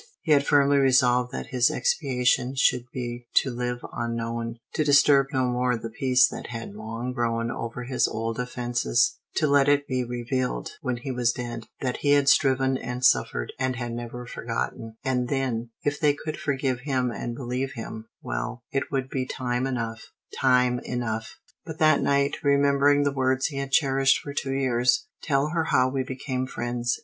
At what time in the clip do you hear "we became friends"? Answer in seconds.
25.89-26.97